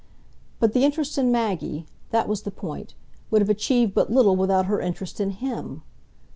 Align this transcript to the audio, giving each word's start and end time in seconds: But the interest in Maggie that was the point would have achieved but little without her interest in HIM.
But 0.59 0.73
the 0.73 0.83
interest 0.83 1.19
in 1.19 1.31
Maggie 1.31 1.85
that 2.09 2.27
was 2.27 2.41
the 2.41 2.49
point 2.49 2.95
would 3.29 3.39
have 3.39 3.51
achieved 3.51 3.93
but 3.93 4.11
little 4.11 4.35
without 4.35 4.65
her 4.65 4.81
interest 4.81 5.19
in 5.21 5.29
HIM. 5.29 5.83